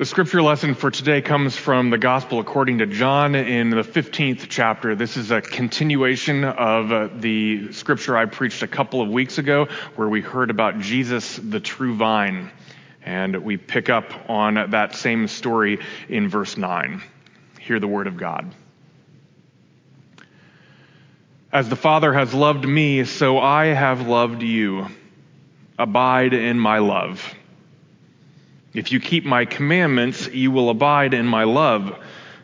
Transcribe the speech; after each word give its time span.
The 0.00 0.06
scripture 0.06 0.40
lesson 0.40 0.74
for 0.74 0.90
today 0.90 1.20
comes 1.20 1.56
from 1.56 1.90
the 1.90 1.98
Gospel 1.98 2.40
according 2.40 2.78
to 2.78 2.86
John 2.86 3.34
in 3.34 3.68
the 3.68 3.82
15th 3.82 4.46
chapter. 4.48 4.94
This 4.94 5.18
is 5.18 5.30
a 5.30 5.42
continuation 5.42 6.42
of 6.42 6.90
uh, 6.90 7.08
the 7.14 7.74
scripture 7.74 8.16
I 8.16 8.24
preached 8.24 8.62
a 8.62 8.66
couple 8.66 9.02
of 9.02 9.10
weeks 9.10 9.36
ago, 9.36 9.68
where 9.96 10.08
we 10.08 10.22
heard 10.22 10.48
about 10.48 10.78
Jesus, 10.78 11.36
the 11.36 11.60
true 11.60 11.96
vine. 11.96 12.50
And 13.02 13.44
we 13.44 13.58
pick 13.58 13.90
up 13.90 14.30
on 14.30 14.70
that 14.70 14.94
same 14.94 15.28
story 15.28 15.80
in 16.08 16.30
verse 16.30 16.56
9. 16.56 17.02
Hear 17.60 17.78
the 17.78 17.86
word 17.86 18.06
of 18.06 18.16
God. 18.16 18.54
As 21.52 21.68
the 21.68 21.76
Father 21.76 22.14
has 22.14 22.32
loved 22.32 22.66
me, 22.66 23.04
so 23.04 23.38
I 23.38 23.66
have 23.66 24.08
loved 24.08 24.40
you. 24.40 24.86
Abide 25.78 26.32
in 26.32 26.58
my 26.58 26.78
love. 26.78 27.34
If 28.72 28.92
you 28.92 29.00
keep 29.00 29.24
my 29.24 29.44
commandments, 29.44 30.28
you 30.28 30.50
will 30.52 30.70
abide 30.70 31.14
in 31.14 31.26
my 31.26 31.44
love, 31.44 31.98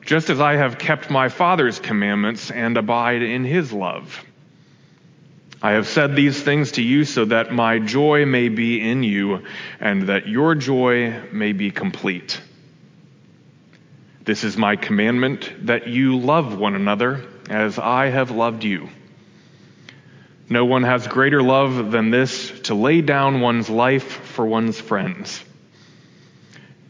just 0.05 0.29
as 0.29 0.41
I 0.41 0.57
have 0.57 0.79
kept 0.79 1.11
my 1.11 1.29
Father's 1.29 1.79
commandments 1.79 2.51
and 2.51 2.77
abide 2.77 3.23
in 3.23 3.45
his 3.45 3.73
love. 3.73 4.25
I 5.63 5.73
have 5.73 5.87
said 5.87 6.15
these 6.15 6.41
things 6.41 6.73
to 6.73 6.83
you 6.83 7.05
so 7.05 7.25
that 7.27 7.53
my 7.53 7.79
joy 7.79 8.27
may 8.27 8.49
be 8.49 8.81
in 8.81 9.03
you 9.03 9.43
and 9.81 10.09
that 10.09 10.29
your 10.29 10.55
joy 10.55 11.23
may 11.33 11.53
be 11.53 11.71
complete. 11.71 12.41
This 14.23 14.45
is 14.45 14.57
my 14.57 14.77
commandment 14.77 15.67
that 15.67 15.87
you 15.87 16.19
love 16.19 16.59
one 16.59 16.75
another 16.75 17.25
as 17.49 17.79
I 17.79 18.07
have 18.07 18.33
loved 18.33 18.65
you. 18.65 18.89
No 20.49 20.65
one 20.65 20.83
has 20.83 21.07
greater 21.07 21.43
love 21.43 21.91
than 21.91 22.11
this 22.11 22.61
to 22.63 22.75
lay 22.75 23.01
down 23.01 23.41
one's 23.41 23.71
life 23.71 24.05
for 24.05 24.45
one's 24.45 24.81
friends. 24.81 25.43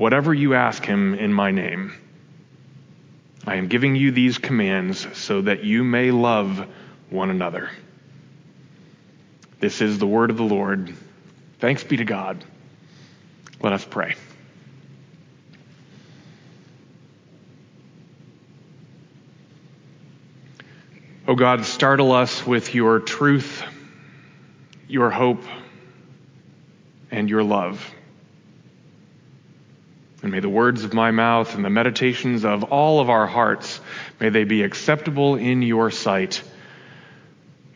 whatever 0.00 0.32
you 0.32 0.54
ask 0.54 0.82
him 0.82 1.12
in 1.12 1.30
my 1.30 1.50
name. 1.50 1.92
I 3.46 3.56
am 3.56 3.68
giving 3.68 3.96
you 3.96 4.12
these 4.12 4.38
commands 4.38 5.06
so 5.12 5.42
that 5.42 5.62
you 5.62 5.84
may 5.84 6.10
love 6.10 6.66
one 7.10 7.28
another. 7.28 7.68
This 9.58 9.82
is 9.82 9.98
the 9.98 10.06
word 10.06 10.30
of 10.30 10.38
the 10.38 10.42
Lord. 10.42 10.94
Thanks 11.58 11.84
be 11.84 11.98
to 11.98 12.06
God. 12.06 12.42
Let 13.60 13.74
us 13.74 13.84
pray. 13.84 14.14
O 21.28 21.32
oh 21.32 21.34
God, 21.34 21.66
startle 21.66 22.12
us 22.12 22.46
with 22.46 22.74
your 22.74 23.00
truth, 23.00 23.62
your 24.88 25.10
hope, 25.10 25.44
and 27.10 27.28
your 27.28 27.44
love. 27.44 27.86
And 30.22 30.32
may 30.32 30.40
the 30.40 30.48
words 30.48 30.84
of 30.84 30.92
my 30.92 31.10
mouth 31.10 31.54
and 31.54 31.64
the 31.64 31.70
meditations 31.70 32.44
of 32.44 32.64
all 32.64 33.00
of 33.00 33.08
our 33.08 33.26
hearts, 33.26 33.80
may 34.18 34.28
they 34.28 34.44
be 34.44 34.62
acceptable 34.62 35.36
in 35.36 35.62
your 35.62 35.90
sight. 35.90 36.42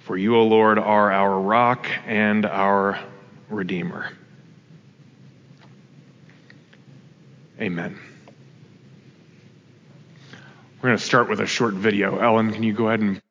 For 0.00 0.16
you, 0.16 0.36
O 0.36 0.44
Lord, 0.44 0.78
are 0.78 1.10
our 1.10 1.40
rock 1.40 1.86
and 2.06 2.44
our 2.44 3.00
Redeemer. 3.48 4.10
Amen. 7.58 7.98
We're 10.82 10.88
going 10.90 10.98
to 10.98 11.04
start 11.04 11.30
with 11.30 11.40
a 11.40 11.46
short 11.46 11.72
video. 11.72 12.18
Ellen, 12.18 12.52
can 12.52 12.62
you 12.62 12.74
go 12.74 12.88
ahead 12.88 13.00
and 13.00 13.22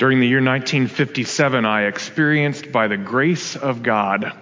During 0.00 0.20
the 0.20 0.26
year 0.26 0.38
1957, 0.38 1.66
I 1.66 1.82
experienced, 1.82 2.72
by 2.72 2.88
the 2.88 2.96
grace 2.96 3.54
of 3.54 3.82
God, 3.82 4.32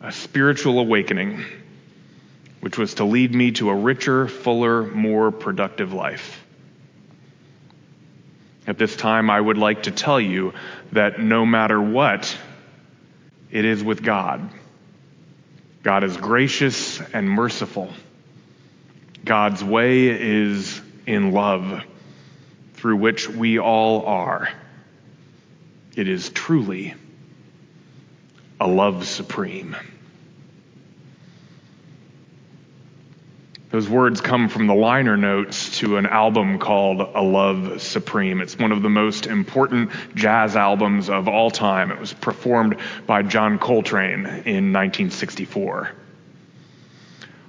a 0.00 0.10
spiritual 0.10 0.78
awakening, 0.78 1.44
which 2.60 2.78
was 2.78 2.94
to 2.94 3.04
lead 3.04 3.34
me 3.34 3.50
to 3.50 3.68
a 3.68 3.74
richer, 3.74 4.28
fuller, 4.28 4.84
more 4.84 5.30
productive 5.30 5.92
life. 5.92 6.42
At 8.66 8.78
this 8.78 8.96
time, 8.96 9.28
I 9.28 9.38
would 9.38 9.58
like 9.58 9.82
to 9.82 9.90
tell 9.90 10.18
you 10.18 10.54
that 10.92 11.20
no 11.20 11.44
matter 11.44 11.78
what, 11.78 12.34
it 13.50 13.66
is 13.66 13.84
with 13.84 14.02
God. 14.02 14.48
God 15.82 16.02
is 16.02 16.16
gracious 16.16 16.98
and 17.12 17.28
merciful. 17.28 17.92
God's 19.22 19.62
way 19.62 20.06
is 20.06 20.80
in 21.06 21.32
love, 21.32 21.82
through 22.72 22.96
which 22.96 23.28
we 23.28 23.58
all 23.58 24.06
are. 24.06 24.48
It 25.98 26.06
is 26.06 26.28
truly 26.28 26.94
a 28.60 28.68
love 28.68 29.04
supreme. 29.04 29.74
Those 33.70 33.88
words 33.88 34.20
come 34.20 34.48
from 34.48 34.68
the 34.68 34.76
liner 34.76 35.16
notes 35.16 35.78
to 35.78 35.96
an 35.96 36.06
album 36.06 36.60
called 36.60 37.00
A 37.00 37.20
Love 37.20 37.82
Supreme. 37.82 38.40
It's 38.40 38.56
one 38.56 38.70
of 38.70 38.82
the 38.82 38.88
most 38.88 39.26
important 39.26 39.90
jazz 40.14 40.54
albums 40.54 41.10
of 41.10 41.26
all 41.26 41.50
time. 41.50 41.90
It 41.90 41.98
was 41.98 42.12
performed 42.12 42.76
by 43.08 43.22
John 43.24 43.58
Coltrane 43.58 44.24
in 44.24 44.72
1964. 44.72 45.90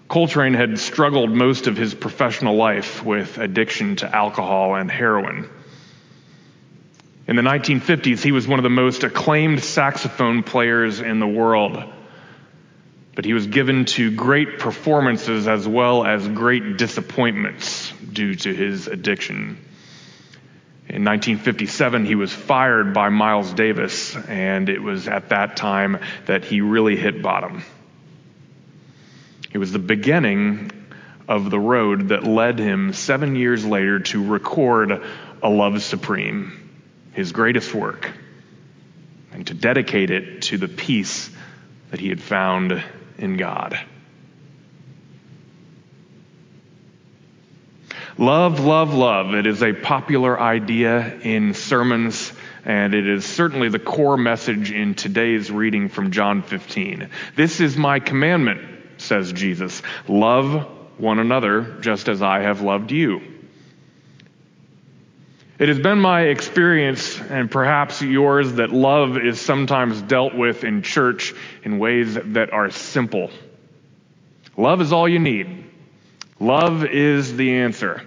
Coltrane 0.08 0.56
had 0.56 0.80
struggled 0.80 1.30
most 1.30 1.68
of 1.68 1.78
his 1.78 1.94
professional 1.94 2.56
life 2.56 3.06
with 3.06 3.38
addiction 3.38 3.98
to 3.98 4.16
alcohol 4.16 4.74
and 4.74 4.90
heroin. 4.90 5.48
In 7.30 7.36
the 7.36 7.44
1950s, 7.44 8.24
he 8.24 8.32
was 8.32 8.48
one 8.48 8.58
of 8.58 8.64
the 8.64 8.72
most 8.72 9.04
acclaimed 9.04 9.64
saxophone 9.64 10.42
players 10.42 11.00
in 11.00 11.20
the 11.20 11.28
world. 11.28 11.78
But 13.14 13.24
he 13.24 13.34
was 13.34 13.46
given 13.46 13.86
to 13.86 14.10
great 14.10 14.58
performances 14.58 15.48
as 15.48 15.68
well 15.68 16.04
as 16.04 16.28
great 16.28 16.78
disappointments 16.78 17.94
due 18.12 18.34
to 18.34 18.52
his 18.52 18.88
addiction. 18.88 19.64
In 20.88 21.06
1957, 21.06 22.06
he 22.06 22.16
was 22.16 22.34
fired 22.34 22.96
by 22.96 23.10
Miles 23.10 23.54
Davis, 23.54 24.16
and 24.16 24.68
it 24.68 24.82
was 24.82 25.08
at 25.08 25.30
that 25.30 25.56
time 25.56 26.00
that 26.26 26.46
he 26.46 26.62
really 26.62 26.96
hit 26.96 27.22
bottom. 27.22 27.62
It 29.54 29.60
was 29.60 29.72
the 29.72 29.78
beginning 29.78 30.72
of 31.28 31.52
the 31.52 31.60
road 31.60 32.08
that 32.08 32.24
led 32.24 32.58
him 32.58 32.92
seven 32.94 33.36
years 33.36 33.64
later 33.64 34.00
to 34.00 34.26
record 34.26 35.04
A 35.44 35.50
Love 35.50 35.84
Supreme 35.84 36.59
his 37.20 37.34
greatest 37.34 37.74
work 37.76 38.10
and 39.34 39.46
to 39.46 39.54
dedicate 39.54 40.10
it 40.10 40.44
to 40.44 40.58
the 40.58 40.70
peace 40.70 41.30
that 41.92 42.00
he 42.00 42.08
had 42.08 42.22
found 42.22 42.82
in 43.18 43.36
God. 43.36 43.78
Love, 48.18 48.62
love, 48.62 48.94
love. 48.94 49.34
It 49.34 49.46
is 49.48 49.62
a 49.62 49.74
popular 49.74 50.40
idea 50.40 51.20
in 51.20 51.54
sermons, 51.54 52.32
and 52.64 52.94
it 52.94 53.06
is 53.06 53.26
certainly 53.26 53.68
the 53.68 53.80
core 53.80 54.16
message 54.16 54.72
in 54.72 54.96
today's 54.96 55.52
reading 55.52 55.90
from 55.90 56.12
John 56.12 56.42
15. 56.42 57.10
This 57.36 57.60
is 57.60 57.76
my 57.76 58.00
commandment, 58.00 58.62
says 58.96 59.34
Jesus. 59.34 59.82
Love 60.08 60.70
one 60.98 61.20
another 61.20 61.80
just 61.82 62.08
as 62.08 62.22
I 62.22 62.40
have 62.44 62.62
loved 62.62 62.94
you. 62.94 63.39
It 65.60 65.68
has 65.68 65.78
been 65.78 66.00
my 66.00 66.22
experience, 66.22 67.20
and 67.20 67.52
perhaps 67.52 68.02
yours, 68.02 68.54
that 68.54 68.72
love 68.72 69.18
is 69.18 69.42
sometimes 69.42 70.02
dealt 70.02 70.34
with 70.34 70.64
in 70.64 70.84
church 70.84 71.34
in 71.64 71.80
ways 71.80 72.14
that 72.14 72.54
are 72.54 72.70
simple. 72.70 73.30
Love 74.56 74.80
is 74.80 74.94
all 74.94 75.08
you 75.08 75.20
need. 75.20 75.66
Love 76.40 76.86
is 76.86 77.36
the 77.36 77.56
answer. 77.56 78.02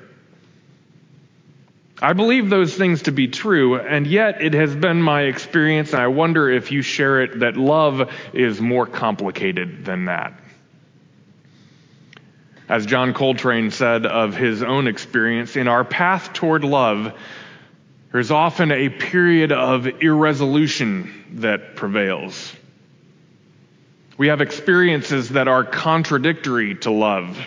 I 2.01 2.15
believe 2.15 2.49
those 2.49 2.75
things 2.75 3.03
to 3.03 3.13
be 3.13 3.29
true, 3.29 3.79
and 3.79 4.07
yet 4.07 4.41
it 4.41 4.55
has 4.55 4.75
been 4.75 5.03
my 5.03 5.25
experience, 5.25 5.93
and 5.93 6.01
I 6.01 6.07
wonder 6.07 6.49
if 6.49 6.73
you 6.73 6.81
share 6.81 7.21
it, 7.21 7.41
that 7.41 7.59
love 7.59 8.11
is 8.33 8.63
more 8.63 8.87
complicated 8.87 9.85
than 9.85 10.07
that. 10.07 10.33
As 12.67 12.87
John 12.87 13.13
Coltrane 13.13 13.71
said 13.71 14.07
of 14.07 14.35
his 14.35 14.63
own 14.63 14.87
experience, 14.87 15.55
in 15.55 15.69
our 15.69 15.85
path 15.85 16.33
toward 16.33 16.65
love, 16.65 17.13
there's 18.13 18.31
often 18.31 18.71
a 18.71 18.91
period 18.91 19.53
of 19.53 19.87
irresolution 19.87 21.25
that 21.41 21.77
prevails. 21.77 22.55
We 24.19 24.29
have 24.29 24.43
experiences 24.43 25.31
that 25.31 25.49
are 25.49 25.65
contradictory 25.65 26.75
to 26.77 26.91
love 26.91 27.39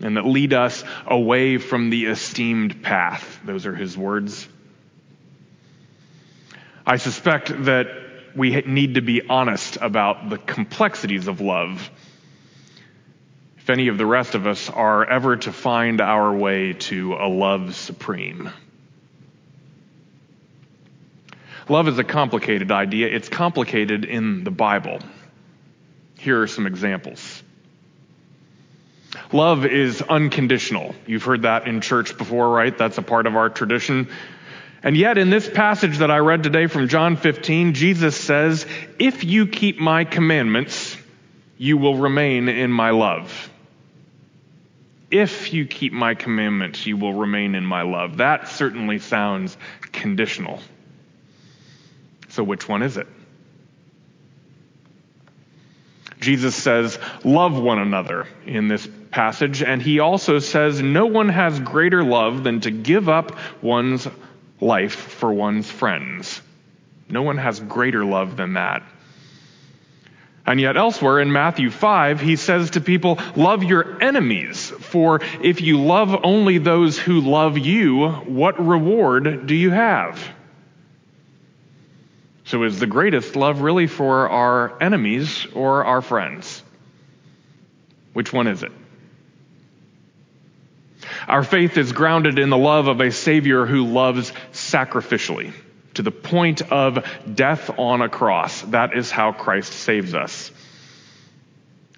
and 0.00 0.16
that 0.16 0.24
lead 0.24 0.54
us 0.54 0.82
away 1.06 1.58
from 1.58 1.90
the 1.90 2.06
esteemed 2.06 2.82
path. 2.82 3.40
Those 3.44 3.66
are 3.66 3.74
his 3.74 3.96
words. 3.96 4.48
I 6.86 6.96
suspect 6.96 7.64
that 7.66 7.88
we 8.34 8.62
need 8.62 8.94
to 8.94 9.02
be 9.02 9.28
honest 9.28 9.76
about 9.82 10.30
the 10.30 10.38
complexities 10.38 11.28
of 11.28 11.42
love. 11.42 11.90
If 13.58 13.68
any 13.68 13.88
of 13.88 13.98
the 13.98 14.06
rest 14.06 14.34
of 14.34 14.46
us 14.46 14.70
are 14.70 15.04
ever 15.04 15.36
to 15.36 15.52
find 15.52 16.00
our 16.00 16.34
way 16.34 16.72
to 16.72 17.14
a 17.14 17.28
love 17.28 17.74
supreme. 17.74 18.50
Love 21.68 21.88
is 21.88 21.98
a 21.98 22.04
complicated 22.04 22.70
idea. 22.70 23.08
It's 23.08 23.28
complicated 23.28 24.04
in 24.04 24.44
the 24.44 24.50
Bible. 24.50 25.00
Here 26.18 26.42
are 26.42 26.46
some 26.46 26.66
examples. 26.66 27.42
Love 29.32 29.64
is 29.64 30.02
unconditional. 30.02 30.94
You've 31.06 31.24
heard 31.24 31.42
that 31.42 31.66
in 31.66 31.80
church 31.80 32.16
before, 32.16 32.50
right? 32.50 32.76
That's 32.76 32.98
a 32.98 33.02
part 33.02 33.26
of 33.26 33.36
our 33.36 33.48
tradition. 33.48 34.08
And 34.82 34.96
yet, 34.96 35.18
in 35.18 35.30
this 35.30 35.48
passage 35.48 35.98
that 35.98 36.10
I 36.10 36.18
read 36.18 36.42
today 36.42 36.66
from 36.66 36.88
John 36.88 37.16
15, 37.16 37.74
Jesus 37.74 38.16
says, 38.16 38.66
If 38.98 39.24
you 39.24 39.46
keep 39.46 39.78
my 39.78 40.04
commandments, 40.04 40.96
you 41.58 41.76
will 41.76 41.96
remain 41.96 42.48
in 42.48 42.70
my 42.70 42.90
love. 42.90 43.50
If 45.10 45.52
you 45.52 45.66
keep 45.66 45.92
my 45.92 46.14
commandments, 46.14 46.86
you 46.86 46.96
will 46.96 47.12
remain 47.12 47.54
in 47.54 47.66
my 47.66 47.82
love. 47.82 48.18
That 48.18 48.48
certainly 48.48 49.00
sounds 49.00 49.56
conditional. 49.92 50.60
So, 52.30 52.44
which 52.44 52.68
one 52.68 52.82
is 52.82 52.96
it? 52.96 53.06
Jesus 56.20 56.54
says, 56.54 56.98
Love 57.24 57.58
one 57.58 57.78
another 57.78 58.26
in 58.46 58.68
this 58.68 58.88
passage, 59.10 59.62
and 59.62 59.82
he 59.82 60.00
also 60.00 60.38
says, 60.38 60.80
No 60.80 61.06
one 61.06 61.28
has 61.28 61.58
greater 61.58 62.04
love 62.04 62.44
than 62.44 62.60
to 62.60 62.70
give 62.70 63.08
up 63.08 63.36
one's 63.62 64.06
life 64.60 64.94
for 64.94 65.32
one's 65.32 65.70
friends. 65.70 66.40
No 67.08 67.22
one 67.22 67.38
has 67.38 67.58
greater 67.58 68.04
love 68.04 68.36
than 68.36 68.54
that. 68.54 68.82
And 70.46 70.60
yet, 70.60 70.76
elsewhere 70.76 71.20
in 71.20 71.32
Matthew 71.32 71.70
5, 71.70 72.20
he 72.20 72.36
says 72.36 72.70
to 72.70 72.80
people, 72.80 73.18
Love 73.36 73.62
your 73.62 74.02
enemies, 74.02 74.70
for 74.70 75.20
if 75.42 75.60
you 75.60 75.80
love 75.80 76.24
only 76.24 76.58
those 76.58 76.98
who 76.98 77.20
love 77.20 77.58
you, 77.58 78.08
what 78.08 78.64
reward 78.64 79.46
do 79.46 79.54
you 79.54 79.70
have? 79.70 80.22
So, 82.50 82.64
is 82.64 82.80
the 82.80 82.88
greatest 82.88 83.36
love 83.36 83.60
really 83.60 83.86
for 83.86 84.28
our 84.28 84.82
enemies 84.82 85.46
or 85.54 85.84
our 85.84 86.02
friends? 86.02 86.64
Which 88.12 88.32
one 88.32 88.48
is 88.48 88.64
it? 88.64 88.72
Our 91.28 91.44
faith 91.44 91.78
is 91.78 91.92
grounded 91.92 92.40
in 92.40 92.50
the 92.50 92.58
love 92.58 92.88
of 92.88 93.00
a 93.00 93.12
Savior 93.12 93.66
who 93.66 93.86
loves 93.86 94.32
sacrificially 94.52 95.52
to 95.94 96.02
the 96.02 96.10
point 96.10 96.62
of 96.72 97.06
death 97.32 97.70
on 97.78 98.02
a 98.02 98.08
cross. 98.08 98.62
That 98.62 98.96
is 98.96 99.12
how 99.12 99.30
Christ 99.30 99.72
saves 99.72 100.12
us. 100.12 100.50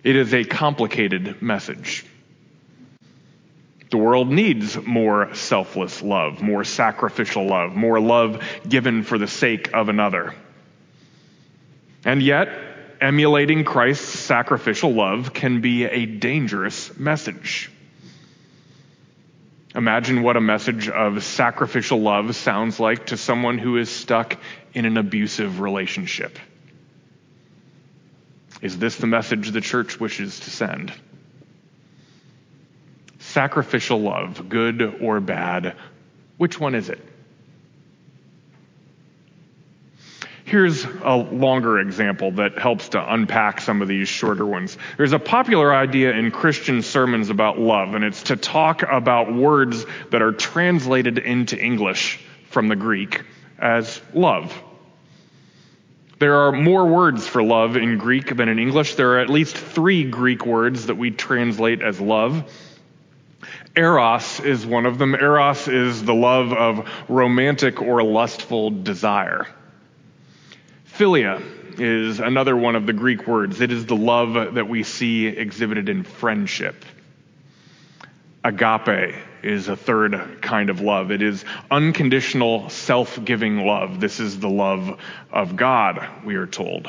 It 0.04 0.16
is 0.16 0.34
a 0.34 0.44
complicated 0.44 1.40
message. 1.40 2.04
The 3.92 3.98
world 3.98 4.30
needs 4.30 4.82
more 4.82 5.34
selfless 5.34 6.00
love, 6.00 6.40
more 6.40 6.64
sacrificial 6.64 7.46
love, 7.46 7.76
more 7.76 8.00
love 8.00 8.42
given 8.66 9.02
for 9.02 9.18
the 9.18 9.28
sake 9.28 9.74
of 9.74 9.90
another. 9.90 10.34
And 12.02 12.22
yet, 12.22 12.48
emulating 13.02 13.64
Christ's 13.64 14.18
sacrificial 14.18 14.94
love 14.94 15.34
can 15.34 15.60
be 15.60 15.84
a 15.84 16.06
dangerous 16.06 16.98
message. 16.98 17.70
Imagine 19.74 20.22
what 20.22 20.38
a 20.38 20.40
message 20.40 20.88
of 20.88 21.22
sacrificial 21.22 22.00
love 22.00 22.34
sounds 22.34 22.80
like 22.80 23.08
to 23.08 23.18
someone 23.18 23.58
who 23.58 23.76
is 23.76 23.90
stuck 23.90 24.38
in 24.72 24.86
an 24.86 24.96
abusive 24.96 25.60
relationship. 25.60 26.38
Is 28.62 28.78
this 28.78 28.96
the 28.96 29.06
message 29.06 29.50
the 29.50 29.60
church 29.60 30.00
wishes 30.00 30.40
to 30.40 30.50
send? 30.50 30.94
Sacrificial 33.32 33.98
love, 33.98 34.50
good 34.50 34.98
or 35.00 35.18
bad, 35.18 35.74
which 36.36 36.60
one 36.60 36.74
is 36.74 36.90
it? 36.90 37.00
Here's 40.44 40.84
a 40.84 41.16
longer 41.16 41.78
example 41.78 42.32
that 42.32 42.58
helps 42.58 42.90
to 42.90 43.14
unpack 43.14 43.62
some 43.62 43.80
of 43.80 43.88
these 43.88 44.06
shorter 44.06 44.44
ones. 44.44 44.76
There's 44.98 45.14
a 45.14 45.18
popular 45.18 45.74
idea 45.74 46.12
in 46.12 46.30
Christian 46.30 46.82
sermons 46.82 47.30
about 47.30 47.58
love, 47.58 47.94
and 47.94 48.04
it's 48.04 48.24
to 48.24 48.36
talk 48.36 48.82
about 48.82 49.32
words 49.32 49.86
that 50.10 50.20
are 50.20 50.32
translated 50.32 51.16
into 51.16 51.58
English 51.58 52.20
from 52.50 52.68
the 52.68 52.76
Greek 52.76 53.22
as 53.58 53.98
love. 54.12 54.54
There 56.18 56.36
are 56.40 56.52
more 56.52 56.86
words 56.86 57.26
for 57.26 57.42
love 57.42 57.78
in 57.78 57.96
Greek 57.96 58.36
than 58.36 58.50
in 58.50 58.58
English. 58.58 58.96
There 58.96 59.12
are 59.14 59.20
at 59.20 59.30
least 59.30 59.56
three 59.56 60.04
Greek 60.04 60.44
words 60.44 60.84
that 60.88 60.96
we 60.96 61.10
translate 61.12 61.80
as 61.80 61.98
love. 61.98 62.52
Eros 63.76 64.40
is 64.40 64.66
one 64.66 64.84
of 64.84 64.98
them. 64.98 65.14
Eros 65.14 65.66
is 65.66 66.04
the 66.04 66.14
love 66.14 66.52
of 66.52 66.88
romantic 67.08 67.80
or 67.80 68.02
lustful 68.02 68.70
desire. 68.70 69.46
Philia 70.96 71.42
is 71.78 72.20
another 72.20 72.54
one 72.54 72.76
of 72.76 72.86
the 72.86 72.92
Greek 72.92 73.26
words. 73.26 73.60
It 73.60 73.72
is 73.72 73.86
the 73.86 73.96
love 73.96 74.54
that 74.54 74.68
we 74.68 74.82
see 74.82 75.26
exhibited 75.26 75.88
in 75.88 76.04
friendship. 76.04 76.84
Agape 78.44 79.14
is 79.42 79.68
a 79.68 79.76
third 79.76 80.42
kind 80.42 80.68
of 80.68 80.80
love. 80.80 81.10
It 81.10 81.22
is 81.22 81.44
unconditional, 81.70 82.68
self 82.68 83.24
giving 83.24 83.64
love. 83.64 84.00
This 84.00 84.20
is 84.20 84.38
the 84.38 84.50
love 84.50 85.00
of 85.32 85.56
God, 85.56 86.06
we 86.24 86.34
are 86.34 86.46
told. 86.46 86.88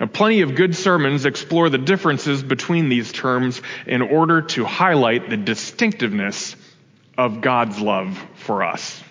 Now, 0.00 0.06
plenty 0.06 0.42
of 0.42 0.54
good 0.54 0.76
sermons 0.76 1.24
explore 1.24 1.70
the 1.70 1.78
differences 1.78 2.42
between 2.42 2.88
these 2.88 3.10
terms 3.10 3.60
in 3.86 4.02
order 4.02 4.42
to 4.42 4.64
highlight 4.64 5.28
the 5.28 5.36
distinctiveness 5.36 6.54
of 7.16 7.40
God's 7.40 7.80
love 7.80 8.24
for 8.36 8.62
us. 8.62 9.02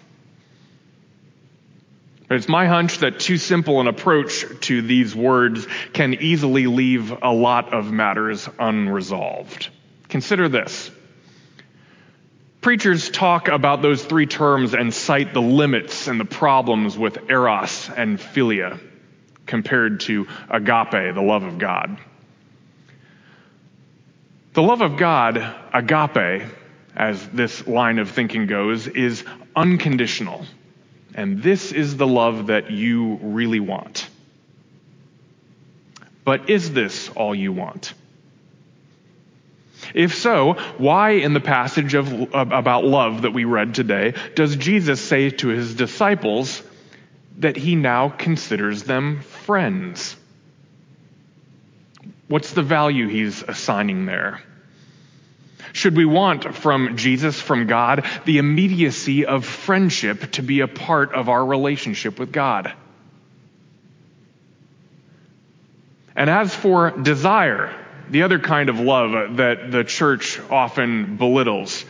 But 2.30 2.36
It's 2.36 2.48
my 2.48 2.68
hunch 2.68 3.00
that 3.00 3.20
too 3.20 3.38
simple 3.38 3.82
an 3.82 3.88
approach 3.88 4.46
to 4.62 4.82
these 4.82 5.16
words 5.16 5.68
can 5.94 6.14
easily 6.14 6.68
leave 6.68 7.12
a 7.22 7.32
lot 7.32 7.74
of 7.74 7.92
matters 7.92 8.48
unresolved. 8.60 9.70
Consider 10.10 10.48
this. 10.48 10.90
Preachers 12.62 13.10
talk 13.10 13.50
about 13.50 13.82
those 13.82 14.04
three 14.04 14.26
terms 14.26 14.74
and 14.74 14.94
cite 14.94 15.34
the 15.34 15.42
limits 15.42 16.08
and 16.08 16.20
the 16.20 16.26
problems 16.26 16.98
with 16.98 17.30
eros 17.30 17.90
and 17.96 18.20
philia 18.20 18.80
compared 19.48 20.02
to 20.02 20.28
agape, 20.50 21.16
the 21.16 21.22
love 21.22 21.44
of 21.44 21.58
God. 21.58 21.98
The 24.54 24.62
love 24.62 24.82
of 24.82 24.98
God, 24.98 25.38
agape, 25.74 26.44
as 26.96 27.28
this 27.30 27.68
line 27.68 28.00
of 28.00 28.10
thinking 28.12 28.48
goes, 28.48 28.88
is 28.88 29.24
unconditional. 29.56 30.46
And 31.14 31.42
this 31.42 31.72
is 31.72 31.98
the 31.98 32.08
love 32.08 32.48
that 32.48 32.72
you 32.72 33.20
really 33.22 33.60
want. 33.60 34.08
But 36.24 36.50
is 36.50 36.74
this 36.74 37.10
all 37.10 37.34
you 37.34 37.54
want? 37.54 37.94
If 39.94 40.16
so, 40.16 40.54
why 40.78 41.12
in 41.12 41.34
the 41.34 41.40
passage 41.40 41.94
of, 41.94 42.34
about 42.34 42.84
love 42.84 43.22
that 43.22 43.32
we 43.32 43.46
read 43.46 43.76
today 43.76 44.14
does 44.36 44.56
Jesus 44.56 45.00
say 45.00 45.30
to 45.30 45.48
his 45.50 45.76
disciples 45.76 46.62
that 47.38 47.56
he 47.56 47.76
now 47.76 48.10
considers 48.10 48.84
them 48.84 49.22
friends? 49.48 50.18
What's 52.28 52.52
the 52.52 52.64
value 52.64 53.08
he's 53.08 53.42
assigning 53.42 54.06
there? 54.06 54.42
Should 55.72 55.96
we 55.96 56.04
want 56.04 56.54
from 56.54 56.98
Jesus, 56.98 57.40
from 57.40 57.66
God, 57.66 58.06
the 58.26 58.40
immediacy 58.40 59.26
of 59.26 59.46
friendship 59.46 60.34
to 60.34 60.42
be 60.42 60.60
a 60.60 60.68
part 60.68 61.14
of 61.14 61.30
our 61.30 61.46
relationship 61.46 62.20
with 62.20 62.34
God? 62.34 62.74
And 66.14 66.30
as 66.30 66.54
for 66.54 66.92
desire, 66.92 67.74
the 68.10 68.24
other 68.24 68.40
kind 68.40 68.68
of 68.68 68.82
love 68.82 69.38
that 69.38 69.72
the 69.72 69.86
church 69.86 70.42
often 70.50 71.16
belittles, 71.16 71.86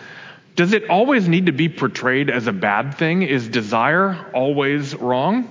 does 0.55 0.73
it 0.73 0.91
always 0.91 1.27
need 1.27 1.47
to 1.47 1.53
be 1.53 1.69
portrayed 1.69 2.29
as 2.29 2.45
a 2.45 2.53
bad 2.53 2.99
thing? 2.99 3.23
Is 3.23 3.47
desire 3.47 4.29
always 4.31 4.93
wrong? 4.93 5.49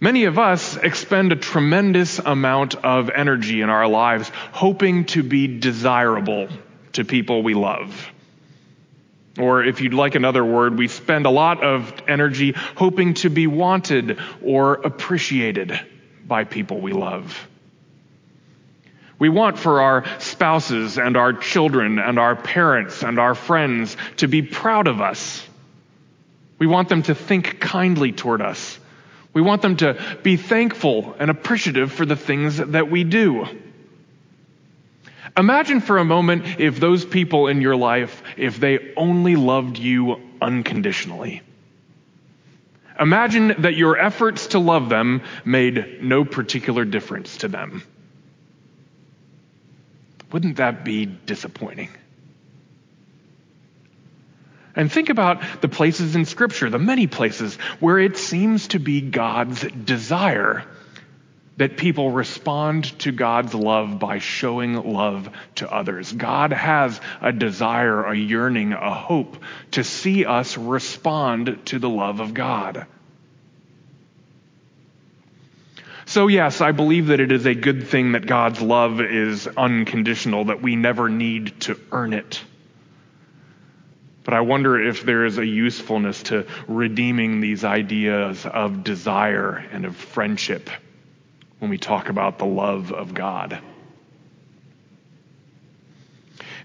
Many 0.00 0.24
of 0.24 0.38
us 0.38 0.76
expend 0.76 1.32
a 1.32 1.36
tremendous 1.36 2.18
amount 2.18 2.74
of 2.74 3.10
energy 3.10 3.60
in 3.60 3.70
our 3.70 3.88
lives 3.88 4.30
hoping 4.52 5.04
to 5.06 5.22
be 5.22 5.46
desirable 5.58 6.48
to 6.92 7.04
people 7.04 7.42
we 7.42 7.54
love. 7.54 8.10
Or 9.38 9.64
if 9.64 9.80
you'd 9.80 9.94
like 9.94 10.14
another 10.14 10.44
word, 10.44 10.78
we 10.78 10.88
spend 10.88 11.26
a 11.26 11.30
lot 11.30 11.62
of 11.62 11.92
energy 12.06 12.52
hoping 12.76 13.14
to 13.14 13.30
be 13.30 13.46
wanted 13.46 14.18
or 14.42 14.74
appreciated 14.74 15.78
by 16.26 16.44
people 16.44 16.80
we 16.80 16.92
love. 16.92 17.48
We 19.18 19.28
want 19.28 19.58
for 19.58 19.80
our 19.80 20.04
spouses 20.18 20.98
and 20.98 21.16
our 21.16 21.32
children 21.32 21.98
and 21.98 22.18
our 22.18 22.36
parents 22.36 23.02
and 23.02 23.18
our 23.18 23.34
friends 23.34 23.96
to 24.18 24.28
be 24.28 24.42
proud 24.42 24.86
of 24.86 25.00
us. 25.00 25.46
We 26.58 26.66
want 26.66 26.88
them 26.88 27.02
to 27.04 27.14
think 27.14 27.60
kindly 27.60 28.12
toward 28.12 28.40
us 28.40 28.78
we 29.34 29.42
want 29.42 29.62
them 29.62 29.76
to 29.78 30.00
be 30.22 30.36
thankful 30.36 31.14
and 31.18 31.30
appreciative 31.30 31.92
for 31.92 32.06
the 32.06 32.16
things 32.16 32.56
that 32.56 32.90
we 32.90 33.04
do. 33.04 33.46
Imagine 35.36 35.80
for 35.80 35.98
a 35.98 36.04
moment 36.04 36.60
if 36.60 36.78
those 36.78 37.04
people 37.04 37.48
in 37.48 37.60
your 37.60 37.74
life, 37.74 38.22
if 38.36 38.60
they 38.60 38.94
only 38.96 39.34
loved 39.34 39.78
you 39.78 40.20
unconditionally. 40.40 41.42
Imagine 42.98 43.62
that 43.62 43.74
your 43.74 43.98
efforts 43.98 44.48
to 44.48 44.60
love 44.60 44.88
them 44.88 45.22
made 45.44 46.00
no 46.00 46.24
particular 46.24 46.84
difference 46.84 47.38
to 47.38 47.48
them. 47.48 47.82
Wouldn't 50.30 50.58
that 50.58 50.84
be 50.84 51.06
disappointing? 51.06 51.88
And 54.76 54.90
think 54.90 55.08
about 55.08 55.62
the 55.62 55.68
places 55.68 56.16
in 56.16 56.24
Scripture, 56.24 56.68
the 56.68 56.78
many 56.78 57.06
places 57.06 57.54
where 57.80 57.98
it 57.98 58.16
seems 58.16 58.68
to 58.68 58.78
be 58.78 59.00
God's 59.00 59.62
desire 59.62 60.64
that 61.56 61.76
people 61.76 62.10
respond 62.10 62.98
to 63.00 63.12
God's 63.12 63.54
love 63.54 64.00
by 64.00 64.18
showing 64.18 64.74
love 64.92 65.28
to 65.56 65.72
others. 65.72 66.12
God 66.12 66.52
has 66.52 67.00
a 67.20 67.32
desire, 67.32 68.04
a 68.04 68.16
yearning, 68.16 68.72
a 68.72 68.92
hope 68.92 69.36
to 69.72 69.84
see 69.84 70.24
us 70.24 70.58
respond 70.58 71.60
to 71.66 71.78
the 71.78 71.88
love 71.88 72.18
of 72.18 72.34
God. 72.34 72.86
So, 76.06 76.26
yes, 76.26 76.60
I 76.60 76.72
believe 76.72 77.06
that 77.06 77.20
it 77.20 77.32
is 77.32 77.46
a 77.46 77.54
good 77.54 77.86
thing 77.86 78.12
that 78.12 78.26
God's 78.26 78.60
love 78.60 79.00
is 79.00 79.46
unconditional, 79.46 80.46
that 80.46 80.60
we 80.60 80.76
never 80.76 81.08
need 81.08 81.60
to 81.62 81.78
earn 81.92 82.12
it. 82.12 82.42
But 84.24 84.34
I 84.34 84.40
wonder 84.40 84.82
if 84.82 85.04
there 85.04 85.26
is 85.26 85.36
a 85.36 85.46
usefulness 85.46 86.22
to 86.24 86.46
redeeming 86.66 87.40
these 87.40 87.62
ideas 87.62 88.46
of 88.46 88.82
desire 88.82 89.64
and 89.70 89.84
of 89.84 89.96
friendship 89.96 90.70
when 91.58 91.70
we 91.70 91.78
talk 91.78 92.08
about 92.08 92.38
the 92.38 92.46
love 92.46 92.92
of 92.92 93.12
God. 93.12 93.60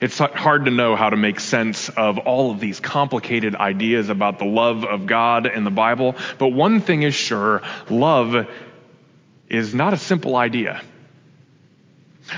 It's 0.02 0.18
hard 0.18 0.66
to 0.66 0.72
know 0.72 0.96
how 0.96 1.10
to 1.10 1.18
make 1.18 1.42
sense 1.42 1.90
of 1.90 2.20
all 2.20 2.52
of 2.52 2.62
these 2.62 2.80
complicated 2.80 3.56
ideas 3.56 4.08
about 4.08 4.40
the 4.40 4.46
love 4.46 4.86
of 4.86 5.06
God 5.06 5.46
in 5.46 5.66
the 5.66 5.72
Bible, 5.72 6.16
but 6.38 6.50
one 6.50 6.80
thing 6.80 7.04
is 7.04 7.14
sure 7.14 7.62
love 7.90 8.48
is 9.50 9.76
not 9.76 9.94
a 9.94 9.98
simple 9.98 10.38
idea. 10.38 10.82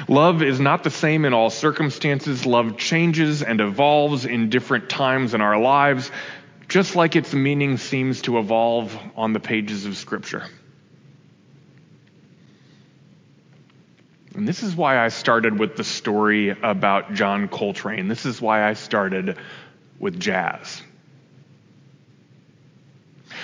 Love 0.08 0.42
is 0.42 0.60
not 0.60 0.84
the 0.84 0.90
same 0.90 1.26
in 1.26 1.34
all 1.34 1.50
circumstances. 1.50 2.46
Love 2.46 2.78
changes 2.78 3.44
and 3.44 3.62
evolves 3.62 4.26
in 4.26 4.50
different 4.50 4.90
times 4.90 5.34
in 5.34 5.42
our 5.42 5.60
lives, 5.60 6.12
just 6.68 6.96
like 6.96 7.16
its 7.16 7.34
meaning 7.34 7.78
seems 7.78 8.22
to 8.24 8.40
evolve 8.40 8.98
on 9.16 9.34
the 9.34 9.40
pages 9.40 9.86
of 9.86 9.98
Scripture. 9.98 10.46
And 14.34 14.48
this 14.48 14.64
is 14.64 14.76
why 14.76 14.98
I 14.98 15.10
started 15.10 15.60
with 15.60 15.76
the 15.76 15.84
story 15.84 16.50
about 16.50 17.14
John 17.14 17.50
Coltrane. 17.50 18.08
This 18.08 18.26
is 18.26 18.42
why 18.42 18.68
I 18.68 18.74
started 18.74 19.38
with 20.00 20.20
jazz. 20.20 20.82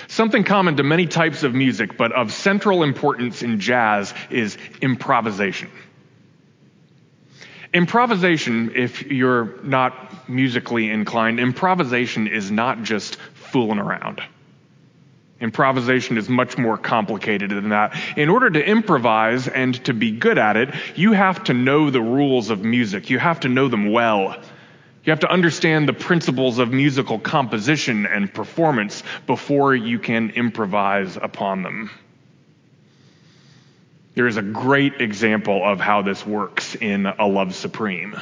Something 0.06 0.44
common 0.44 0.76
to 0.76 0.82
many 0.82 1.06
types 1.06 1.42
of 1.42 1.54
music, 1.54 1.98
but 1.98 2.12
of 2.12 2.32
central 2.32 2.82
importance 2.82 3.42
in 3.42 3.60
jazz, 3.60 4.14
is 4.30 4.56
improvisation. 4.80 5.70
Improvisation, 7.74 8.72
if 8.74 9.02
you're 9.02 9.62
not 9.62 10.28
musically 10.28 10.90
inclined, 10.90 11.38
improvisation 11.38 12.26
is 12.26 12.50
not 12.50 12.82
just 12.82 13.16
fooling 13.34 13.78
around. 13.78 14.22
Improvisation 15.40 16.18
is 16.18 16.28
much 16.28 16.58
more 16.58 16.76
complicated 16.76 17.50
than 17.50 17.68
that. 17.68 17.94
In 18.16 18.28
order 18.28 18.50
to 18.50 18.64
improvise 18.64 19.46
and 19.46 19.74
to 19.84 19.94
be 19.94 20.10
good 20.10 20.38
at 20.38 20.56
it, 20.56 20.74
you 20.96 21.12
have 21.12 21.44
to 21.44 21.54
know 21.54 21.90
the 21.90 22.00
rules 22.00 22.50
of 22.50 22.64
music. 22.64 23.08
You 23.10 23.18
have 23.18 23.40
to 23.40 23.48
know 23.48 23.68
them 23.68 23.92
well. 23.92 24.34
You 25.04 25.10
have 25.10 25.20
to 25.20 25.30
understand 25.30 25.88
the 25.88 25.92
principles 25.92 26.58
of 26.58 26.72
musical 26.72 27.18
composition 27.18 28.04
and 28.04 28.32
performance 28.32 29.02
before 29.26 29.74
you 29.74 29.98
can 29.98 30.30
improvise 30.30 31.16
upon 31.16 31.62
them. 31.62 31.90
There 34.18 34.26
is 34.26 34.36
a 34.36 34.42
great 34.42 35.00
example 35.00 35.64
of 35.64 35.78
how 35.78 36.02
this 36.02 36.26
works 36.26 36.74
in 36.74 37.06
A 37.06 37.24
Love 37.24 37.54
Supreme. 37.54 38.20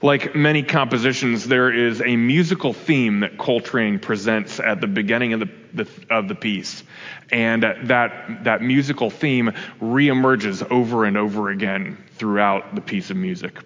Like 0.00 0.34
many 0.34 0.62
compositions, 0.62 1.46
there 1.46 1.70
is 1.70 2.00
a 2.00 2.16
musical 2.16 2.72
theme 2.72 3.20
that 3.20 3.36
Coltrane 3.36 3.98
presents 3.98 4.58
at 4.58 4.80
the 4.80 4.86
beginning 4.86 5.34
of 5.34 5.40
the, 5.40 5.50
the, 5.74 5.88
of 6.08 6.28
the 6.28 6.34
piece. 6.34 6.82
And 7.30 7.62
that, 7.62 8.44
that 8.44 8.62
musical 8.62 9.10
theme 9.10 9.52
reemerges 9.82 10.66
over 10.70 11.04
and 11.04 11.18
over 11.18 11.50
again 11.50 12.02
throughout 12.14 12.74
the 12.74 12.80
piece 12.80 13.10
of 13.10 13.18
music. 13.18 13.58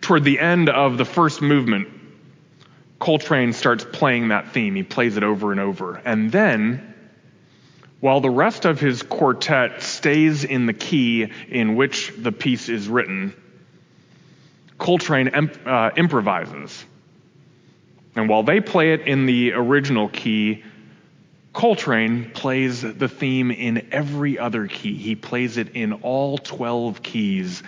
Toward 0.00 0.24
the 0.24 0.40
end 0.40 0.70
of 0.70 0.96
the 0.96 1.04
first 1.04 1.42
movement, 1.42 1.88
Coltrane 3.00 3.52
starts 3.52 3.84
playing 3.84 4.28
that 4.28 4.52
theme. 4.52 4.74
He 4.74 4.82
plays 4.82 5.18
it 5.18 5.22
over 5.22 5.52
and 5.52 5.60
over. 5.60 5.96
And 6.06 6.32
then 6.32 6.93
while 8.04 8.20
the 8.20 8.28
rest 8.28 8.66
of 8.66 8.78
his 8.78 9.02
quartet 9.02 9.82
stays 9.82 10.44
in 10.44 10.66
the 10.66 10.74
key 10.74 11.26
in 11.48 11.74
which 11.74 12.12
the 12.18 12.30
piece 12.30 12.68
is 12.68 12.86
written, 12.86 13.32
Coltrane 14.76 15.28
uh, 15.28 15.90
improvises. 15.96 16.84
And 18.14 18.28
while 18.28 18.42
they 18.42 18.60
play 18.60 18.92
it 18.92 19.08
in 19.08 19.24
the 19.24 19.54
original 19.54 20.10
key, 20.10 20.64
Coltrane 21.54 22.30
plays 22.32 22.82
the 22.82 23.08
theme 23.08 23.50
in 23.50 23.88
every 23.90 24.38
other 24.38 24.66
key. 24.66 24.98
He 24.98 25.14
plays 25.14 25.56
it 25.56 25.70
in 25.74 25.94
all 25.94 26.36
12 26.36 27.02
keys 27.02 27.62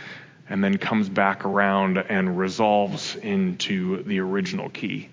and 0.50 0.62
then 0.62 0.76
comes 0.76 1.08
back 1.08 1.46
around 1.46 1.96
and 1.96 2.36
resolves 2.36 3.16
into 3.16 4.02
the 4.02 4.20
original 4.20 4.68
key. 4.68 5.08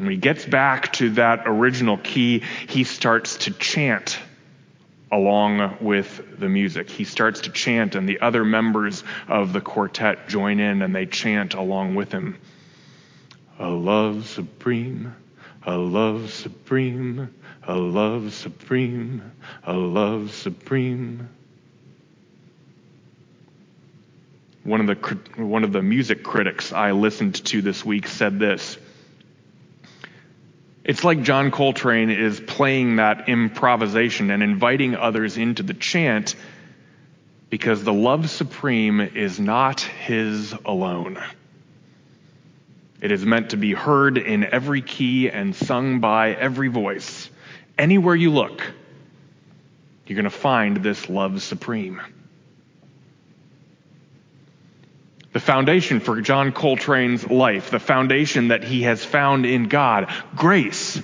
When 0.00 0.10
he 0.10 0.16
gets 0.16 0.46
back 0.46 0.94
to 0.94 1.10
that 1.10 1.42
original 1.44 1.98
key, 1.98 2.42
he 2.68 2.84
starts 2.84 3.36
to 3.38 3.50
chant 3.50 4.18
along 5.12 5.76
with 5.82 6.38
the 6.38 6.48
music. 6.48 6.88
He 6.88 7.04
starts 7.04 7.42
to 7.42 7.50
chant, 7.50 7.96
and 7.96 8.08
the 8.08 8.20
other 8.20 8.42
members 8.42 9.04
of 9.28 9.52
the 9.52 9.60
quartet 9.60 10.26
join 10.26 10.58
in 10.58 10.80
and 10.80 10.94
they 10.96 11.04
chant 11.04 11.52
along 11.52 11.96
with 11.96 12.12
him. 12.12 12.38
A 13.58 13.68
love 13.68 14.26
supreme, 14.26 15.14
a 15.66 15.76
love 15.76 16.30
supreme, 16.32 17.34
a 17.64 17.74
love 17.74 18.32
supreme, 18.32 19.32
a 19.64 19.74
love 19.74 20.32
supreme. 20.32 21.28
One 24.64 24.80
of 24.80 24.86
the, 24.86 25.18
one 25.36 25.62
of 25.62 25.72
the 25.72 25.82
music 25.82 26.22
critics 26.22 26.72
I 26.72 26.92
listened 26.92 27.34
to 27.46 27.60
this 27.60 27.84
week 27.84 28.06
said 28.06 28.38
this. 28.38 28.78
It's 30.90 31.04
like 31.04 31.22
John 31.22 31.52
Coltrane 31.52 32.10
is 32.10 32.40
playing 32.40 32.96
that 32.96 33.28
improvisation 33.28 34.32
and 34.32 34.42
inviting 34.42 34.96
others 34.96 35.36
into 35.36 35.62
the 35.62 35.72
chant 35.72 36.34
because 37.48 37.84
the 37.84 37.92
love 37.92 38.28
supreme 38.28 39.00
is 39.00 39.38
not 39.38 39.82
his 39.82 40.52
alone. 40.64 41.22
It 43.00 43.12
is 43.12 43.24
meant 43.24 43.50
to 43.50 43.56
be 43.56 43.72
heard 43.72 44.18
in 44.18 44.42
every 44.42 44.82
key 44.82 45.30
and 45.30 45.54
sung 45.54 46.00
by 46.00 46.32
every 46.32 46.66
voice. 46.66 47.30
Anywhere 47.78 48.16
you 48.16 48.32
look, 48.32 48.60
you're 50.08 50.16
going 50.16 50.24
to 50.24 50.30
find 50.30 50.78
this 50.78 51.08
love 51.08 51.40
supreme. 51.40 52.00
The 55.32 55.40
foundation 55.40 56.00
for 56.00 56.20
John 56.20 56.52
Coltrane's 56.52 57.28
life, 57.28 57.70
the 57.70 57.78
foundation 57.78 58.48
that 58.48 58.64
he 58.64 58.82
has 58.82 59.04
found 59.04 59.46
in 59.46 59.68
God, 59.68 60.12
grace 60.34 61.00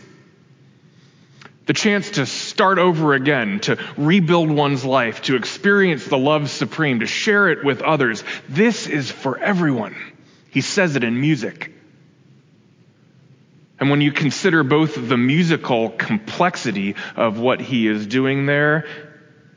the 1.67 1.73
chance 1.73 2.13
to 2.13 2.27
start 2.27 2.79
over 2.79 3.15
again, 3.15 3.59
to 3.61 3.77
rebuild 3.97 4.51
one's 4.51 4.85
life, 4.85 5.23
to 5.23 5.35
experience 5.35 6.07
the 6.07 6.17
love 6.17 6.49
supreme, 6.49 7.01
to 7.01 7.07
share 7.07 7.49
it 7.49 7.65
with 7.65 7.83
others. 7.83 8.23
This 8.49 8.87
is 8.87 9.11
for 9.11 9.39
everyone. 9.39 9.97
He 10.51 10.61
says 10.61 10.95
it 10.95 11.03
in 11.03 11.21
music. 11.21 11.73
And 13.79 13.91
when 13.91 14.01
you 14.01 14.13
consider 14.13 14.63
both 14.63 14.95
the 14.95 15.17
musical 15.17 15.91
complexity 15.91 16.95
of 17.17 17.39
what 17.39 17.61
he 17.61 17.89
is 17.89 18.07
doing 18.07 18.47
there 18.47 18.87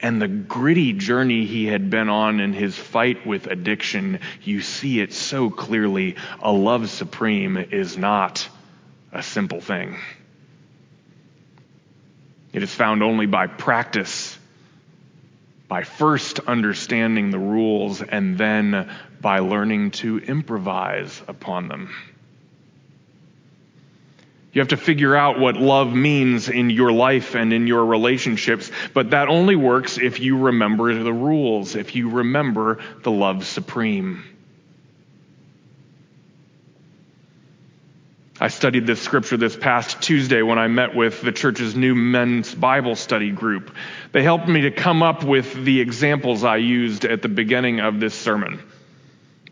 and 0.01 0.21
the 0.21 0.27
gritty 0.27 0.93
journey 0.93 1.45
he 1.45 1.65
had 1.65 1.89
been 1.89 2.09
on 2.09 2.39
in 2.39 2.53
his 2.53 2.75
fight 2.77 3.25
with 3.25 3.47
addiction, 3.47 4.19
you 4.43 4.61
see 4.61 5.01
it 5.01 5.13
so 5.13 5.49
clearly. 5.49 6.15
A 6.41 6.51
love 6.51 6.89
supreme 6.89 7.57
is 7.57 7.97
not 7.97 8.47
a 9.11 9.21
simple 9.21 9.59
thing. 9.59 9.97
It 12.53 12.63
is 12.63 12.73
found 12.73 13.03
only 13.03 13.25
by 13.25 13.47
practice, 13.47 14.37
by 15.67 15.83
first 15.83 16.39
understanding 16.39 17.29
the 17.29 17.39
rules 17.39 18.01
and 18.01 18.37
then 18.37 18.89
by 19.21 19.39
learning 19.39 19.91
to 19.91 20.17
improvise 20.17 21.21
upon 21.27 21.67
them. 21.67 21.93
You 24.51 24.61
have 24.61 24.69
to 24.69 24.77
figure 24.77 25.15
out 25.15 25.39
what 25.39 25.57
love 25.57 25.93
means 25.93 26.49
in 26.49 26.71
your 26.71 26.91
life 26.91 27.35
and 27.35 27.53
in 27.53 27.67
your 27.67 27.85
relationships, 27.85 28.71
but 28.93 29.11
that 29.11 29.27
only 29.27 29.55
works 29.55 29.99
if 29.99 30.19
you 30.19 30.37
remember 30.37 30.93
the 30.93 31.13
rules, 31.13 31.75
if 31.75 31.95
you 31.95 32.09
remember 32.09 32.79
the 33.03 33.11
love 33.11 33.45
supreme. 33.45 34.23
I 38.41 38.47
studied 38.47 38.87
this 38.87 39.01
scripture 39.01 39.35
this 39.35 39.57
past 39.57 40.01
Tuesday 40.01 40.41
when 40.41 40.57
I 40.57 40.67
met 40.67 40.95
with 40.95 41.21
the 41.21 41.33
church's 41.33 41.75
new 41.75 41.93
men's 41.93 42.55
Bible 42.55 42.95
study 42.95 43.31
group. 43.31 43.75
They 44.13 44.23
helped 44.23 44.47
me 44.47 44.61
to 44.61 44.71
come 44.71 45.03
up 45.03 45.25
with 45.25 45.53
the 45.53 45.81
examples 45.81 46.45
I 46.45 46.55
used 46.55 47.03
at 47.03 47.21
the 47.21 47.27
beginning 47.27 47.81
of 47.81 47.99
this 47.99 48.15
sermon 48.15 48.63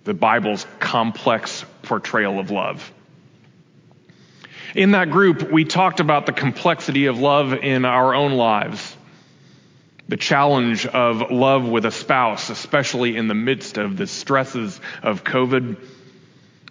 the 0.06 0.14
Bible's 0.14 0.66
complex 0.80 1.66
portrayal 1.82 2.40
of 2.40 2.50
love. 2.50 2.94
In 4.78 4.92
that 4.92 5.10
group, 5.10 5.52
we 5.52 5.66
talked 5.66 6.00
about 6.00 6.28
the 6.28 6.32
complexity 6.32 7.08
of 7.08 7.20
love 7.20 7.52
in 7.52 7.84
our 7.84 8.14
own 8.14 8.34
lives, 8.34 8.96
the 10.08 10.18
challenge 10.18 10.86
of 10.86 11.32
love 11.32 11.68
with 11.68 11.86
a 11.86 11.92
spouse, 11.92 12.50
especially 12.50 13.18
in 13.18 13.28
the 13.28 13.34
midst 13.34 13.78
of 13.78 13.98
the 13.98 14.08
stresses 14.08 14.80
of 15.02 15.24
COVID 15.24 15.78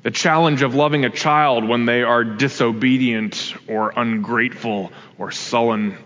the 0.06 0.12
challenge 0.12 0.62
of 0.62 0.76
loving 0.76 1.04
a 1.04 1.10
child 1.10 1.66
when 1.66 1.84
they 1.84 2.04
are 2.04 2.22
disobedient 2.22 3.54
or 3.68 3.92
ungrateful 3.96 4.92
or 5.18 5.32
sullen. 5.32 5.96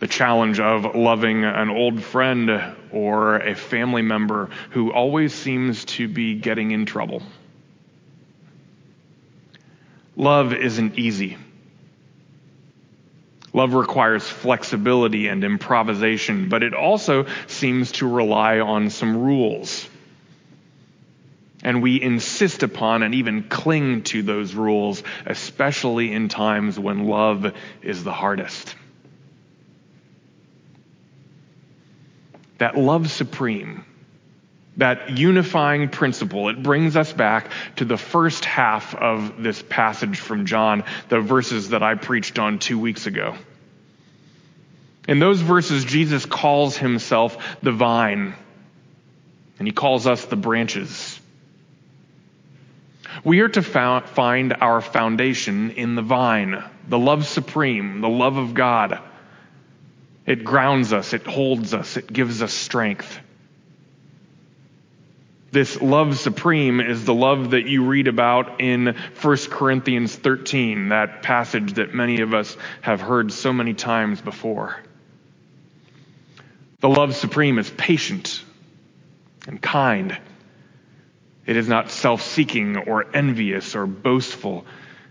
The 0.00 0.08
challenge 0.08 0.58
of 0.58 0.96
loving 0.96 1.44
an 1.44 1.70
old 1.70 2.02
friend 2.02 2.50
or 2.90 3.36
a 3.36 3.54
family 3.54 4.02
member 4.02 4.50
who 4.70 4.92
always 4.92 5.32
seems 5.32 5.84
to 5.84 6.08
be 6.08 6.34
getting 6.34 6.72
in 6.72 6.86
trouble. 6.86 7.22
Love 10.16 10.52
isn't 10.52 10.98
easy. 10.98 11.38
Love 13.54 13.74
requires 13.74 14.26
flexibility 14.26 15.28
and 15.28 15.44
improvisation, 15.44 16.48
but 16.48 16.62
it 16.62 16.74
also 16.74 17.26
seems 17.46 17.92
to 17.92 18.08
rely 18.08 18.60
on 18.60 18.88
some 18.88 19.16
rules. 19.16 19.88
And 21.62 21.82
we 21.82 22.00
insist 22.00 22.62
upon 22.62 23.02
and 23.02 23.14
even 23.14 23.44
cling 23.44 24.02
to 24.04 24.22
those 24.22 24.54
rules, 24.54 25.02
especially 25.26 26.12
in 26.12 26.28
times 26.28 26.78
when 26.78 27.06
love 27.06 27.54
is 27.82 28.02
the 28.02 28.12
hardest. 28.12 28.74
That 32.58 32.76
love 32.76 33.10
supreme, 33.10 33.84
that 34.76 35.18
unifying 35.18 35.88
principle, 35.88 36.48
it 36.48 36.62
brings 36.62 36.96
us 36.96 37.12
back 37.12 37.50
to 37.76 37.84
the 37.84 37.98
first 37.98 38.44
half 38.44 38.94
of 38.94 39.42
this 39.42 39.62
passage 39.62 40.18
from 40.18 40.46
John, 40.46 40.84
the 41.08 41.20
verses 41.20 41.70
that 41.70 41.82
I 41.82 41.94
preached 41.94 42.38
on 42.38 42.58
two 42.58 42.78
weeks 42.78 43.06
ago. 43.06 43.34
In 45.06 45.18
those 45.18 45.40
verses, 45.40 45.84
Jesus 45.84 46.24
calls 46.24 46.76
himself 46.76 47.58
the 47.62 47.72
vine, 47.72 48.34
and 49.58 49.68
he 49.68 49.72
calls 49.72 50.06
us 50.06 50.24
the 50.24 50.36
branches. 50.36 51.18
We 53.24 53.40
are 53.40 53.48
to 53.48 53.62
find 53.62 54.54
our 54.54 54.80
foundation 54.80 55.72
in 55.72 55.96
the 55.96 56.02
vine, 56.02 56.64
the 56.88 56.98
love 56.98 57.26
supreme, 57.26 58.00
the 58.00 58.08
love 58.08 58.38
of 58.38 58.54
God. 58.54 59.00
It 60.24 60.44
grounds 60.44 60.92
us, 60.92 61.12
it 61.12 61.26
holds 61.26 61.74
us, 61.74 61.96
it 61.96 62.10
gives 62.10 62.42
us 62.42 62.52
strength. 62.52 63.20
This 65.52 65.80
love 65.80 66.18
supreme 66.18 66.80
is 66.80 67.04
the 67.04 67.14
love 67.14 67.50
that 67.50 67.66
you 67.66 67.84
read 67.84 68.08
about 68.08 68.60
in 68.60 68.96
1 69.20 69.36
Corinthians 69.50 70.14
13, 70.16 70.88
that 70.88 71.22
passage 71.22 71.74
that 71.74 71.94
many 71.94 72.22
of 72.22 72.34
us 72.34 72.56
have 72.80 73.00
heard 73.00 73.30
so 73.30 73.52
many 73.52 73.74
times 73.74 74.20
before. 74.20 74.80
The 76.80 76.88
love 76.88 77.14
supreme 77.14 77.58
is 77.58 77.70
patient 77.70 78.42
and 79.46 79.60
kind 79.62 80.18
it 81.46 81.56
is 81.56 81.68
not 81.68 81.90
self 81.90 82.22
seeking 82.22 82.76
or 82.76 83.04
envious 83.14 83.74
or 83.74 83.86
boastful. 83.86 84.64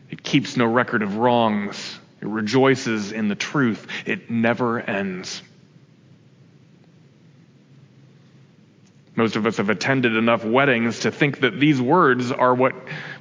It 0.10 0.24
keeps 0.24 0.58
no 0.58 0.66
record 0.66 1.02
of 1.02 1.18
wrongs. 1.18 2.00
It 2.22 2.28
rejoices 2.28 3.12
in 3.12 3.28
the 3.28 3.36
truth. 3.36 3.88
It 4.06 4.30
never 4.30 4.80
ends. 4.80 5.42
Most 9.22 9.36
of 9.36 9.46
us 9.46 9.58
have 9.58 9.70
attended 9.70 10.16
enough 10.16 10.44
weddings 10.44 11.02
to 11.02 11.12
think 11.12 11.42
that 11.42 11.60
these 11.60 11.80
words 11.80 12.32
are 12.32 12.56
what 12.56 12.74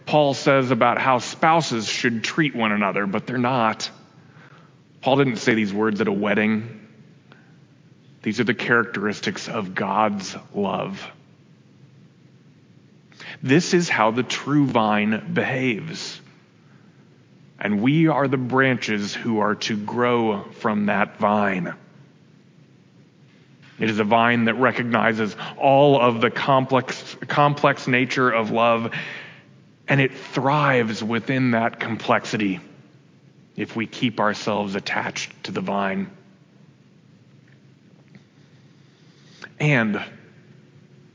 Paul 0.07 0.33
says 0.33 0.71
about 0.71 0.97
how 0.97 1.19
spouses 1.19 1.87
should 1.87 2.25
treat 2.25 2.57
one 2.57 2.73
another, 2.73 3.05
but 3.05 3.27
they're 3.27 3.37
not. 3.37 3.91
Paul 5.03 5.17
didn't 5.17 5.37
say 5.37 5.53
these 5.53 5.75
words 5.75 6.01
at 6.01 6.09
a 6.09 6.13
wedding. 6.13 6.89
These 8.23 8.41
are 8.41 8.45
the 8.45 8.55
characteristics 8.55 9.47
of 9.47 9.75
God's 9.75 10.35
love. 10.55 11.07
This 13.43 13.75
is 13.75 13.91
how 13.91 14.11
the 14.11 14.23
true 14.23 14.65
vine 14.65 15.35
behaves. 15.35 16.19
And 17.59 17.83
we 17.83 18.09
are 18.09 18.27
the 18.27 18.39
branches 18.39 19.13
who 19.13 19.41
are 19.41 19.57
to 19.57 19.77
grow 19.77 20.45
from 20.61 20.87
that 20.87 21.19
vine. 21.19 21.75
It 23.81 23.89
is 23.89 23.99
a 23.99 24.05
vine 24.05 24.45
that 24.45 24.55
recognizes 24.55 25.35
all 25.59 25.99
of 25.99 26.21
the 26.21 26.31
complex, 26.31 27.17
complex 27.27 27.89
nature 27.89 28.31
of 28.31 28.51
love, 28.51 28.93
and 29.89 30.03
it 30.03 30.13
thrives 30.13 31.03
within 31.03 31.53
that 31.53 31.81
complexity 31.81 32.61
if 33.57 33.75
we 33.75 33.87
keep 33.87 34.21
ourselves 34.21 34.75
attached 34.75 35.33
to 35.45 35.53
the 35.53 35.63
vine. 35.63 36.11
And 39.59 40.05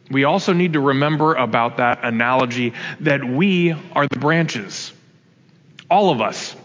we 0.10 0.24
also 0.24 0.54
need 0.54 0.74
to 0.74 0.80
remember 0.80 1.36
about 1.36 1.78
that 1.78 2.04
analogy 2.04 2.74
that 3.02 3.24
we 3.24 3.74
are 3.94 4.08
the 4.08 4.20
branches. 4.20 4.92
All 5.90 6.10
of 6.10 6.20
us. 6.20 6.56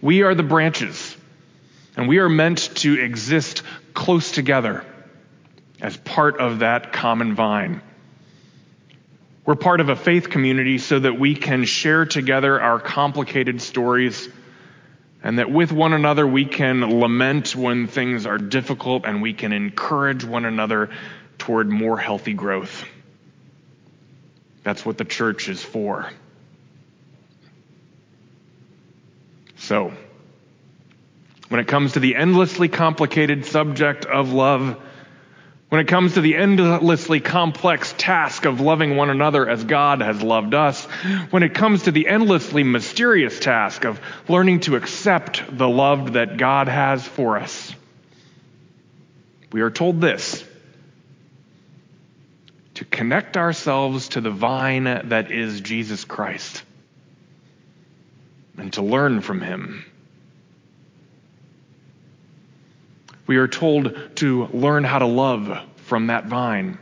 We 0.00 0.22
are 0.22 0.34
the 0.34 0.42
branches. 0.42 1.16
And 1.96 2.08
we 2.08 2.18
are 2.18 2.30
meant 2.30 2.74
to 2.76 2.98
exist 2.98 3.62
close 3.92 4.32
together 4.32 4.86
as 5.80 5.96
part 5.96 6.38
of 6.38 6.60
that 6.60 6.92
common 6.92 7.34
vine. 7.34 7.82
We're 9.44 9.54
part 9.54 9.80
of 9.80 9.88
a 9.88 9.96
faith 9.96 10.30
community 10.30 10.78
so 10.78 10.98
that 10.98 11.18
we 11.18 11.34
can 11.34 11.64
share 11.64 12.06
together 12.06 12.60
our 12.60 12.78
complicated 12.78 13.60
stories 13.62 14.28
and 15.22 15.38
that 15.38 15.50
with 15.50 15.72
one 15.72 15.92
another 15.92 16.26
we 16.26 16.44
can 16.44 17.00
lament 17.00 17.54
when 17.56 17.86
things 17.86 18.26
are 18.26 18.38
difficult 18.38 19.04
and 19.06 19.20
we 19.22 19.32
can 19.32 19.52
encourage 19.52 20.24
one 20.24 20.44
another 20.44 20.90
toward 21.38 21.68
more 21.68 21.98
healthy 21.98 22.34
growth. 22.34 22.84
That's 24.62 24.84
what 24.84 24.98
the 24.98 25.04
church 25.04 25.48
is 25.48 25.62
for. 25.62 26.10
So, 29.56 29.92
when 31.48 31.60
it 31.60 31.66
comes 31.66 31.92
to 31.92 32.00
the 32.00 32.16
endlessly 32.16 32.68
complicated 32.68 33.46
subject 33.46 34.04
of 34.04 34.32
love, 34.32 34.80
When 35.70 35.80
it 35.80 35.86
comes 35.86 36.14
to 36.14 36.20
the 36.20 36.34
endlessly 36.34 37.20
complex 37.20 37.94
task 37.96 38.44
of 38.44 38.60
loving 38.60 38.96
one 38.96 39.08
another 39.08 39.48
as 39.48 39.62
God 39.62 40.02
has 40.02 40.20
loved 40.20 40.52
us, 40.52 40.84
when 41.30 41.44
it 41.44 41.54
comes 41.54 41.84
to 41.84 41.92
the 41.92 42.08
endlessly 42.08 42.64
mysterious 42.64 43.38
task 43.38 43.84
of 43.84 44.00
learning 44.28 44.60
to 44.60 44.74
accept 44.74 45.56
the 45.56 45.68
love 45.68 46.14
that 46.14 46.36
God 46.36 46.66
has 46.66 47.06
for 47.06 47.38
us, 47.38 47.72
we 49.52 49.60
are 49.60 49.70
told 49.70 50.00
this 50.00 50.44
to 52.74 52.84
connect 52.84 53.36
ourselves 53.36 54.08
to 54.08 54.20
the 54.20 54.30
vine 54.30 54.84
that 54.84 55.30
is 55.30 55.60
Jesus 55.60 56.04
Christ 56.04 56.64
and 58.56 58.72
to 58.72 58.82
learn 58.82 59.20
from 59.20 59.40
him. 59.40 59.84
We 63.30 63.36
are 63.36 63.46
told 63.46 64.16
to 64.16 64.46
learn 64.46 64.82
how 64.82 64.98
to 64.98 65.06
love 65.06 65.56
from 65.86 66.08
that 66.08 66.26
vine. 66.26 66.78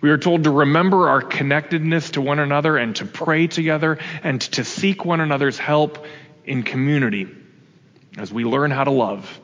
We 0.00 0.10
are 0.10 0.18
told 0.18 0.42
to 0.42 0.50
remember 0.50 1.08
our 1.10 1.22
connectedness 1.22 2.10
to 2.10 2.20
one 2.20 2.40
another 2.40 2.76
and 2.76 2.96
to 2.96 3.04
pray 3.04 3.46
together 3.46 3.98
and 4.24 4.40
to 4.40 4.64
seek 4.64 5.04
one 5.04 5.20
another's 5.20 5.58
help 5.58 6.04
in 6.44 6.64
community 6.64 7.28
as 8.18 8.32
we 8.32 8.44
learn 8.44 8.72
how 8.72 8.82
to 8.82 8.90
love. 8.90 9.40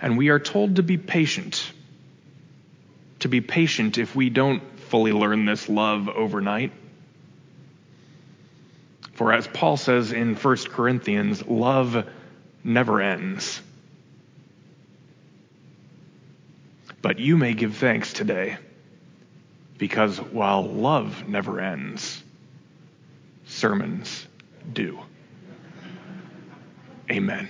And 0.00 0.16
we 0.16 0.28
are 0.28 0.38
told 0.38 0.76
to 0.76 0.84
be 0.84 0.96
patient. 0.96 1.72
To 3.18 3.28
be 3.28 3.40
patient 3.40 3.98
if 3.98 4.14
we 4.14 4.30
don't 4.30 4.62
fully 4.78 5.10
learn 5.10 5.44
this 5.44 5.68
love 5.68 6.08
overnight. 6.08 6.70
For 9.14 9.32
as 9.32 9.48
Paul 9.48 9.76
says 9.76 10.12
in 10.12 10.36
1 10.36 10.56
Corinthians, 10.70 11.44
love 11.44 12.06
never 12.64 13.00
ends. 13.00 13.60
But 17.02 17.18
you 17.18 17.36
may 17.36 17.52
give 17.52 17.76
thanks 17.76 18.14
today, 18.14 18.56
because 19.76 20.18
while 20.18 20.64
love 20.64 21.28
never 21.28 21.60
ends, 21.60 22.22
sermons 23.44 24.26
do. 24.72 24.98
Amen. 27.10 27.48